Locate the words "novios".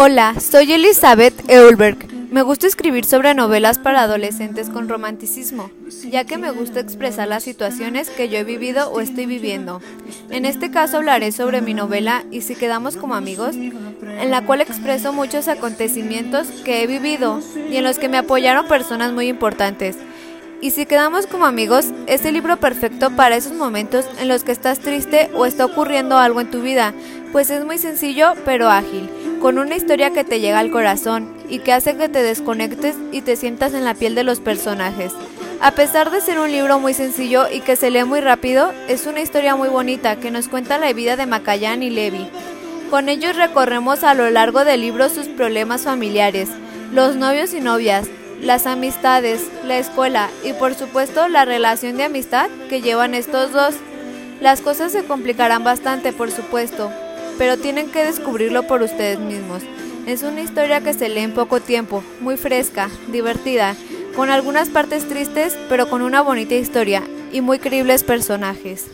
47.16-47.54